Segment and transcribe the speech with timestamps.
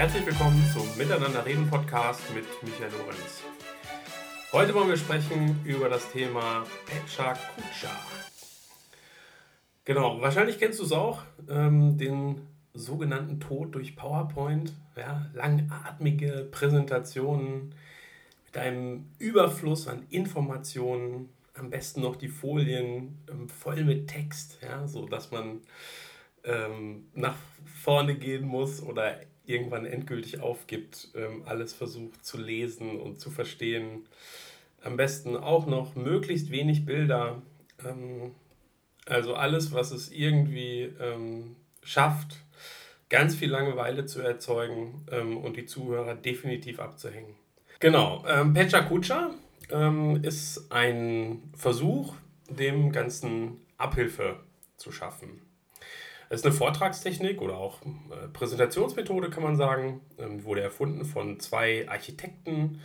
[0.00, 3.42] Herzlich willkommen zum Miteinander reden Podcast mit Michael Lorenz.
[4.50, 7.90] Heute wollen wir sprechen über das Thema Pecha Kucha.
[9.84, 12.40] Genau, wahrscheinlich kennst du es auch, ähm, den
[12.72, 14.72] sogenannten Tod durch PowerPoint.
[14.96, 17.74] Ja, langatmige Präsentationen
[18.46, 24.88] mit einem Überfluss an Informationen, am besten noch die Folien ähm, voll mit Text, ja,
[24.88, 25.60] so dass man
[26.44, 27.36] ähm, nach
[27.82, 34.06] vorne gehen muss oder irgendwann endgültig aufgibt, ähm, alles versucht zu lesen und zu verstehen.
[34.82, 37.42] Am besten auch noch möglichst wenig Bilder.
[37.84, 38.32] Ähm,
[39.06, 42.36] also alles, was es irgendwie ähm, schafft,
[43.08, 45.04] ganz viel Langeweile zu erzeugen
[45.42, 47.34] und die Zuhörer definitiv abzuhängen.
[47.80, 49.30] Genau, Pecha Kucha
[50.22, 52.14] ist ein Versuch,
[52.48, 54.38] dem Ganzen Abhilfe
[54.76, 55.40] zu schaffen.
[56.32, 60.00] Es ist eine Vortragstechnik oder auch äh, Präsentationsmethode, kann man sagen.
[60.16, 62.80] Ähm, wurde erfunden von zwei Architekten.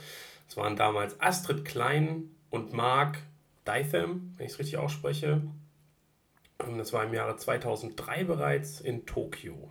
[0.48, 3.20] Das waren damals Astrid Klein und Mark
[3.68, 5.44] Dytham, wenn ich es richtig ausspreche.
[6.60, 9.70] Ähm, das war im Jahre 2003 bereits in Tokio.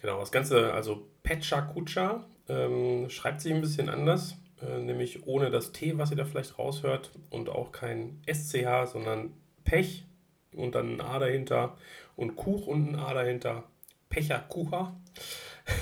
[0.00, 5.50] Genau, das Ganze, also Pecha Kucha, ähm, schreibt sich ein bisschen anders, äh, nämlich ohne
[5.50, 10.07] das T, was ihr da vielleicht raushört, und auch kein SCH, sondern Pech
[10.54, 11.76] und dann ein A dahinter
[12.16, 13.64] und Kuch und ein A dahinter.
[14.08, 14.96] Pecha Kucha.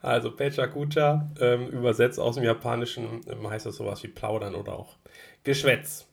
[0.00, 4.72] Also Pecha Kucha, ähm, übersetzt aus dem Japanischen, ähm, heißt das sowas wie plaudern oder
[4.72, 4.96] auch
[5.44, 6.06] Geschwätz.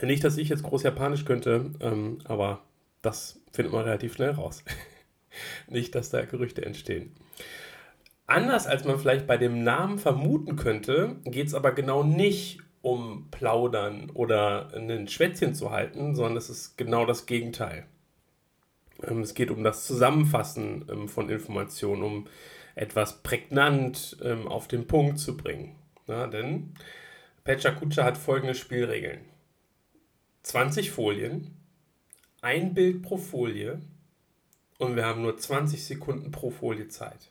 [0.00, 2.62] Nicht, dass ich jetzt groß Japanisch könnte, ähm, aber
[3.02, 4.64] das findet man relativ schnell raus.
[5.68, 7.14] Nicht, dass da Gerüchte entstehen.
[8.26, 13.28] Anders als man vielleicht bei dem Namen vermuten könnte, geht es aber genau nicht um
[13.30, 17.86] Plaudern oder ein Schwätzchen zu halten, sondern es ist genau das Gegenteil.
[19.02, 22.26] Ähm, es geht um das Zusammenfassen ähm, von Informationen, um
[22.74, 25.76] etwas prägnant ähm, auf den Punkt zu bringen.
[26.06, 26.74] Ja, denn
[27.44, 29.20] Pecha Kucha hat folgende Spielregeln.
[30.42, 31.56] 20 Folien,
[32.40, 33.80] ein Bild pro Folie
[34.78, 37.30] und wir haben nur 20 Sekunden pro Folie Zeit.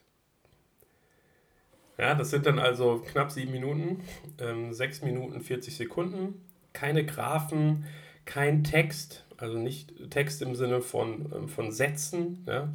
[2.02, 4.04] Ja, das sind dann also knapp sieben Minuten,
[4.40, 7.86] ähm, sechs Minuten 40 Sekunden, keine Graphen,
[8.26, 12.44] kein Text, also nicht Text im Sinne von, ähm, von Sätzen.
[12.48, 12.74] Ja.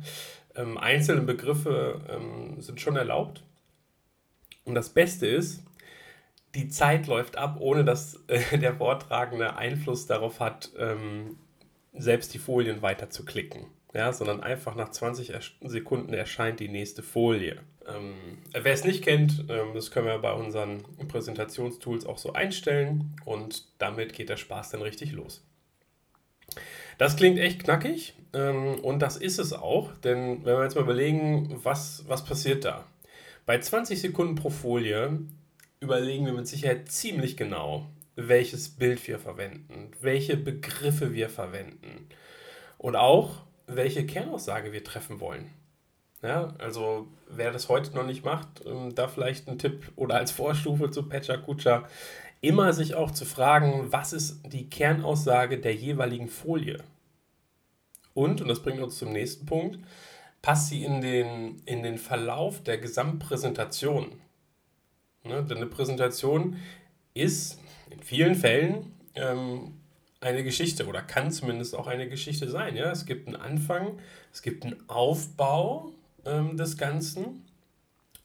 [0.55, 3.43] Ähm, einzelne Begriffe ähm, sind schon erlaubt.
[4.65, 5.65] Und das Beste ist,
[6.55, 11.37] die Zeit läuft ab, ohne dass äh, der Vortragende Einfluss darauf hat, ähm,
[11.95, 13.67] selbst die Folien weiter zu klicken
[13.97, 15.33] ja, sondern einfach nach 20
[15.63, 17.57] Sekunden erscheint die nächste Folie.
[17.89, 18.15] Ähm,
[18.53, 23.65] wer es nicht kennt, ähm, das können wir bei unseren Präsentationstools auch so einstellen und
[23.79, 25.45] damit geht der Spaß dann richtig los.
[26.99, 30.83] Das klingt echt knackig ähm, und das ist es auch, denn wenn wir jetzt mal
[30.83, 32.87] überlegen, was, was passiert da?
[33.45, 35.21] Bei 20 Sekunden pro Folie
[35.81, 37.87] überlegen wir mit Sicherheit ziemlich genau,
[38.17, 42.09] welches Bild wir verwenden, welche Begriffe wir verwenden.
[42.79, 45.51] Und auch, welche Kernaussage wir treffen wollen.
[46.23, 50.33] Ja, also wer das heute noch nicht macht, ähm, da vielleicht ein Tipp oder als
[50.33, 51.89] Vorstufe zu Pecha Kucha,
[52.41, 56.83] immer sich auch zu fragen, was ist die Kernaussage der jeweiligen Folie?
[58.15, 59.79] Und, und das bringt uns zum nächsten Punkt,
[60.41, 64.13] passt sie in den, in den Verlauf der Gesamtpräsentation.
[65.25, 66.57] Ne, denn eine Präsentation
[67.15, 67.59] ist
[67.91, 69.75] in vielen Fällen ähm,
[70.21, 72.77] eine Geschichte oder kann zumindest auch eine Geschichte sein.
[72.77, 72.91] Ja?
[72.91, 73.99] Es gibt einen Anfang,
[74.33, 75.93] es gibt einen Aufbau
[76.27, 77.47] ähm, des Ganzen,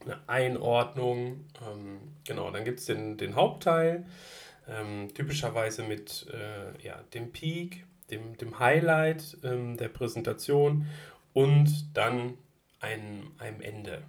[0.04, 4.06] eine Einordnung, ähm, genau, dann gibt es den, den Hauptteil,
[4.68, 10.88] ähm, typischerweise mit äh, ja, dem Peak, dem, dem Highlight ähm, der Präsentation
[11.34, 12.38] und dann
[12.80, 14.04] einem, einem Ende.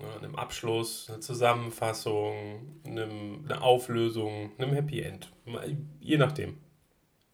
[0.00, 5.30] Ja, einem Abschluss, eine Zusammenfassung, einem, eine Auflösung, einem Happy End.
[6.00, 6.58] Je nachdem.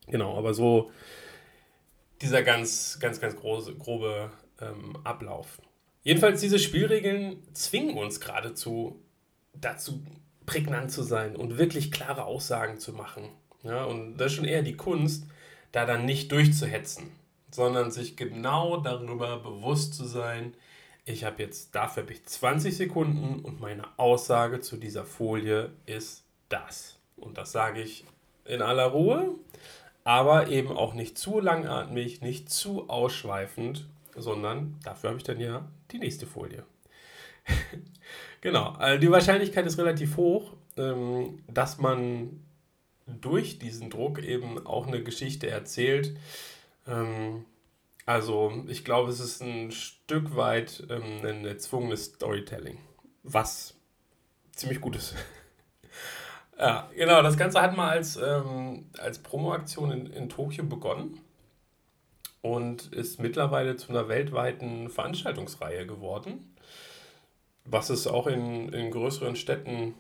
[0.07, 0.91] Genau, aber so
[2.21, 5.61] dieser ganz, ganz, ganz große, grobe ähm, Ablauf.
[6.03, 9.03] Jedenfalls, diese Spielregeln zwingen uns geradezu
[9.55, 10.03] dazu,
[10.47, 13.25] prägnant zu sein und wirklich klare Aussagen zu machen.
[13.63, 15.27] Ja, und das ist schon eher die Kunst,
[15.73, 17.11] da dann nicht durchzuhetzen,
[17.51, 20.55] sondern sich genau darüber bewusst zu sein,
[21.05, 26.25] ich habe jetzt dafür habe ich 20 Sekunden und meine Aussage zu dieser Folie ist
[26.51, 26.99] das.
[27.17, 28.05] Und das sage ich
[28.45, 29.35] in aller Ruhe,
[30.05, 35.69] aber eben auch nicht zu langatmig, nicht zu ausschweifend, sondern dafür habe ich dann ja
[35.91, 36.65] die nächste Folie.
[38.41, 42.45] genau, also die Wahrscheinlichkeit ist relativ hoch, ähm, dass man
[43.07, 46.17] durch diesen Druck eben auch eine Geschichte erzählt,
[46.87, 47.45] ähm,
[48.07, 52.79] Also ich glaube, es ist ein Stück weit ähm, ein erzwungenes Storytelling,
[53.23, 53.75] was
[54.53, 55.15] ziemlich gut ist.
[56.59, 61.21] ja, genau, das Ganze hat mal als, als Promoaktion in, in Tokio begonnen
[62.43, 66.55] und ist mittlerweile zu einer weltweiten Veranstaltungsreihe geworden,
[67.65, 69.95] was es auch in, in größeren Städten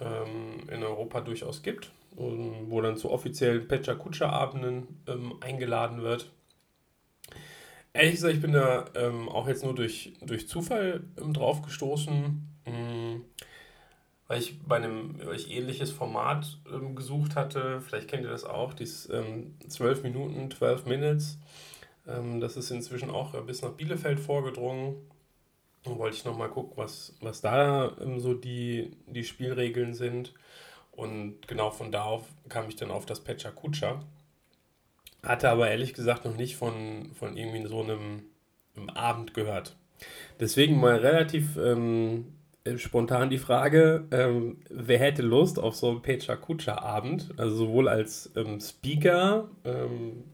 [0.00, 6.30] ähm, in Europa durchaus gibt, wo dann zu offiziellen Pecha Kucha Abenden ähm, eingeladen wird.
[7.92, 12.48] Ehrlich gesagt, ich bin da ähm, auch jetzt nur durch, durch Zufall ähm, drauf gestoßen,
[12.66, 13.24] mh, mm,
[14.28, 17.80] weil ich bei einem weil ich ähnliches Format ähm, gesucht hatte.
[17.80, 21.38] Vielleicht kennt ihr das auch, dieses ähm, 12 Minuten, 12 Minutes.
[22.08, 24.96] Ähm, das ist inzwischen auch bis nach Bielefeld vorgedrungen.
[25.84, 30.34] Und wollte ich nochmal gucken, was, was da ähm, so die, die Spielregeln sind.
[30.92, 34.00] Und genau von da auf kam ich dann auf das Pecha Kucha.
[35.22, 38.24] Hatte aber ehrlich gesagt noch nicht von, von irgendwie so einem,
[38.76, 39.76] einem Abend gehört.
[40.40, 42.32] Deswegen mal relativ ähm,
[42.76, 47.30] spontan die Frage, ähm, wer hätte Lust auf so einen Pecha Kucha Abend?
[47.36, 50.24] Also sowohl als ähm, Speaker, ähm,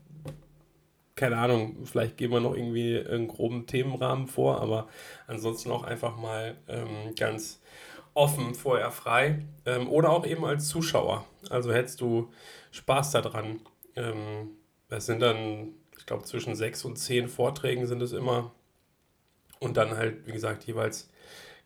[1.17, 4.89] keine Ahnung, vielleicht geben wir noch irgendwie einen groben Themenrahmen vor, aber
[5.27, 7.61] ansonsten auch einfach mal ähm, ganz
[8.15, 11.25] offen vorher frei ähm, oder auch eben als Zuschauer.
[11.51, 12.31] Also hättest du
[12.71, 13.61] Spaß daran.
[13.97, 14.51] Ähm,
[14.89, 18.53] es sind dann, ich glaube, zwischen sechs und zehn Vorträgen sind es immer.
[19.59, 21.11] Und dann halt, wie gesagt, jeweils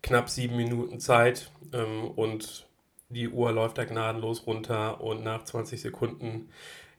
[0.03, 2.67] knapp sieben Minuten Zeit ähm, und
[3.09, 6.51] die Uhr läuft da gnadenlos runter und nach 20 Sekunden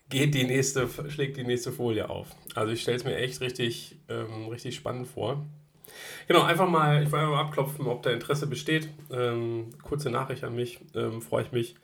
[0.10, 2.28] geht die nächste, schlägt die nächste Folie auf.
[2.56, 5.46] Also ich stelle es mir echt richtig, ähm, richtig spannend vor.
[6.28, 8.90] Genau, einfach mal, ich wollte mal abklopfen, ob da Interesse besteht.
[9.12, 11.76] Ähm, kurze Nachricht an mich, ähm, freue ich mich.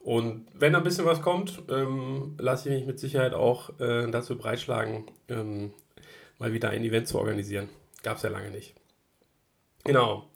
[0.00, 4.10] Und wenn da ein bisschen was kommt, ähm, lasse ich mich mit Sicherheit auch äh,
[4.10, 5.72] dazu breitschlagen, ähm,
[6.38, 7.68] mal wieder ein Event zu organisieren.
[8.02, 8.74] Gab es ja lange nicht.
[9.84, 10.28] Genau.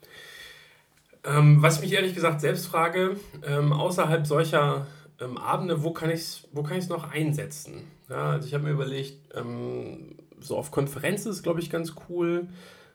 [1.24, 4.88] Ähm, was ich mich ehrlich gesagt selbst frage, außerhalb solcher
[5.22, 7.90] ähm, Abende, wo kann ich es wo noch einsetzen?
[8.08, 12.48] Ja, also ich habe mir überlegt, ähm, so auf Konferenzen ist, glaube ich, ganz cool.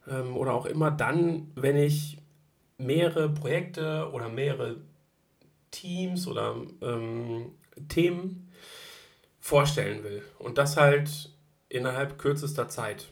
[0.07, 2.19] Ähm, oder auch immer dann, wenn ich
[2.77, 4.77] mehrere Projekte oder mehrere
[5.71, 7.51] Teams oder ähm,
[7.89, 8.51] Themen
[9.39, 10.23] vorstellen will.
[10.39, 11.31] Und das halt
[11.69, 13.07] innerhalb kürzester Zeit.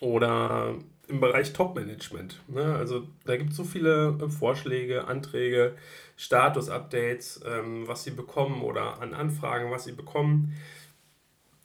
[0.00, 0.74] Oder
[1.08, 2.40] im Bereich Top-Management.
[2.48, 2.74] Ne?
[2.76, 5.74] Also da gibt es so viele äh, Vorschläge, Anträge,
[6.16, 10.56] Status-Updates, ähm, was sie bekommen oder an Anfragen, was sie bekommen.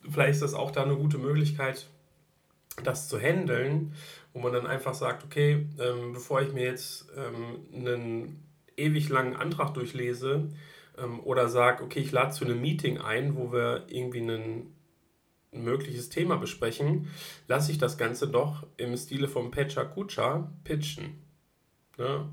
[0.09, 1.87] Vielleicht ist das auch da eine gute Möglichkeit,
[2.83, 3.93] das zu handeln,
[4.33, 8.43] wo man dann einfach sagt, okay, ähm, bevor ich mir jetzt ähm, einen
[8.77, 10.49] ewig langen Antrag durchlese
[10.97, 14.73] ähm, oder sage, okay, ich lade zu einem Meeting ein, wo wir irgendwie einen
[15.51, 17.07] ein mögliches Thema besprechen,
[17.47, 21.21] lasse ich das Ganze doch im Stile von Pecha Kucha pitchen.
[21.97, 22.29] Ja.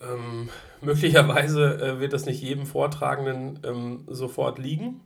[0.00, 0.50] Ähm,
[0.80, 5.00] möglicherweise äh, wird das nicht jedem Vortragenden ähm, sofort liegen.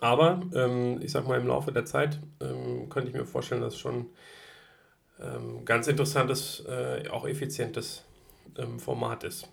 [0.00, 3.78] Aber ähm, ich sag mal, im Laufe der Zeit ähm, könnte ich mir vorstellen, dass
[3.78, 4.06] schon
[5.20, 8.04] ähm, ganz interessantes, äh, auch effizientes
[8.58, 9.48] ähm, Format ist.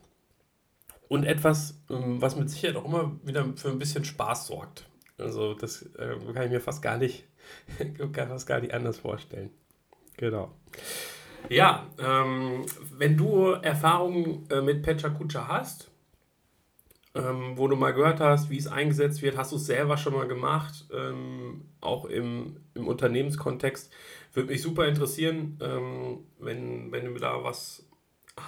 [1.07, 4.87] Und etwas, was mit Sicherheit auch immer wieder für ein bisschen Spaß sorgt.
[5.17, 7.25] Also das äh, kann ich mir fast gar nicht,
[8.13, 9.51] kann fast gar nicht anders vorstellen.
[10.17, 10.53] Genau.
[11.49, 15.91] Ja, ähm, wenn du Erfahrungen äh, mit Pecha Kucha hast,
[17.15, 20.13] ähm, wo du mal gehört hast, wie es eingesetzt wird, hast du es selber schon
[20.13, 23.93] mal gemacht, ähm, auch im, im Unternehmenskontext,
[24.33, 27.87] würde mich super interessieren, ähm, wenn, wenn du da was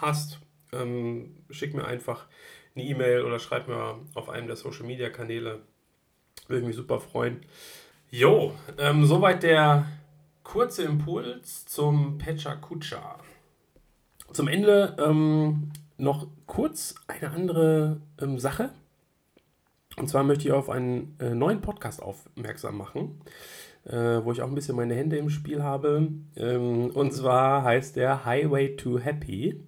[0.02, 0.40] hast,
[0.72, 2.28] ähm, schick mir einfach
[2.76, 5.62] eine E-Mail oder schreib mir auf einem der Social Media Kanäle
[6.48, 7.42] würde mich super freuen.
[8.10, 9.86] Jo, ähm, soweit der
[10.44, 13.20] kurze Impuls zum Pecha Kucha.
[14.32, 18.70] Zum Ende ähm, noch kurz eine andere ähm, Sache.
[19.98, 23.22] Und zwar möchte ich auf einen äh, neuen Podcast aufmerksam machen,
[23.86, 26.10] äh, wo ich auch ein bisschen meine Hände im Spiel habe.
[26.36, 29.64] Ähm, und zwar heißt der Highway to Happy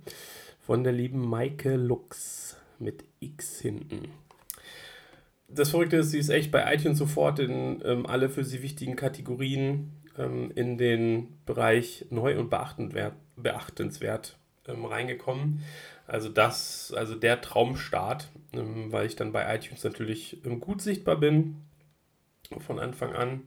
[0.60, 4.10] von der lieben Maike Lux mit X hinten
[5.48, 8.96] das Verrückte ist, sie ist echt bei iTunes sofort in ähm, alle für sie wichtigen
[8.96, 14.38] Kategorien ähm, in den Bereich neu und beachtenswert,
[14.68, 15.63] ähm, reingekommen.
[16.06, 21.18] Also das, also der Traumstart, ähm, weil ich dann bei iTunes natürlich ähm, gut sichtbar
[21.18, 21.63] bin
[22.60, 23.44] von Anfang an.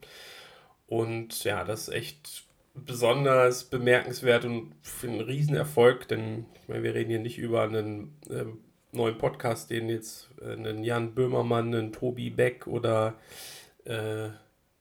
[0.87, 7.11] Und ja, das ist echt besonders bemerkenswert und einen Riesenerfolg, denn ich meine, wir reden
[7.11, 8.59] hier nicht über einen ähm,
[8.92, 13.14] neuen Podcast, den jetzt äh, einen Jan Böhmermann, einen Tobi Beck oder
[13.85, 14.28] äh,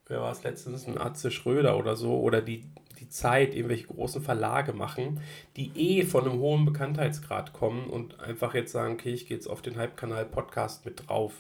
[0.08, 2.66] wer war es letztens, ein Atze Schröder oder so, oder die,
[3.00, 5.22] die Zeit, irgendwelche großen Verlage machen,
[5.56, 9.48] die eh von einem hohen Bekanntheitsgrad kommen und einfach jetzt sagen, okay, ich gehe jetzt
[9.48, 11.34] auf den Halbkanal-Podcast mit drauf.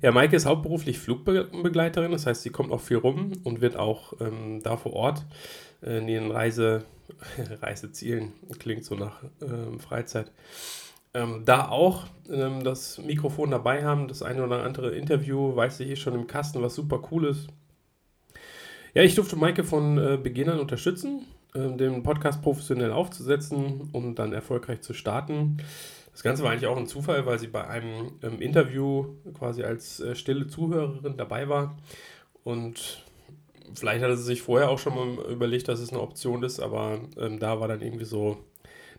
[0.00, 4.14] Ja, Maike ist hauptberuflich Flugbegleiterin, das heißt, sie kommt auch viel rum und wird auch
[4.20, 5.26] ähm, da vor Ort
[5.82, 6.84] äh, in ihren Reise,
[7.60, 10.32] Reisezielen, klingt so nach ähm, Freizeit,
[11.18, 14.08] ähm, da auch ähm, das Mikrofon dabei haben.
[14.08, 17.48] Das eine oder andere Interview weiß ich eh schon im Kasten, was super cool ist.
[18.94, 24.16] Ja, ich durfte Maike von äh, Beginn an unterstützen, äh, den Podcast professionell aufzusetzen und
[24.16, 25.58] dann erfolgreich zu starten.
[26.12, 30.00] Das Ganze war eigentlich auch ein Zufall, weil sie bei einem ähm, Interview quasi als
[30.00, 31.76] äh, stille Zuhörerin dabei war.
[32.44, 33.04] Und
[33.74, 37.00] vielleicht hatte sie sich vorher auch schon mal überlegt, dass es eine Option ist, aber
[37.18, 38.38] ähm, da war dann irgendwie so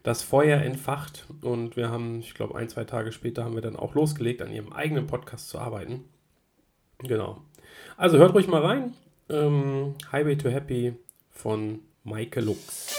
[0.03, 3.75] das Feuer entfacht und wir haben, ich glaube, ein, zwei Tage später haben wir dann
[3.75, 6.05] auch losgelegt, an ihrem eigenen Podcast zu arbeiten.
[6.99, 7.41] Genau.
[7.97, 8.93] Also hört ruhig mal rein.
[9.29, 10.95] Ähm, Highway to Happy
[11.29, 12.95] von Maike Lux.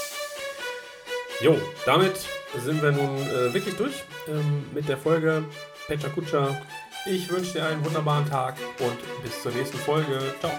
[1.41, 2.27] Jo, damit
[2.59, 5.45] sind wir nun äh, wirklich durch ähm, mit der Folge
[5.87, 6.61] Pecha Kutscher.
[7.07, 10.19] Ich wünsche dir einen wunderbaren Tag und bis zur nächsten Folge.
[10.41, 10.53] Ciao.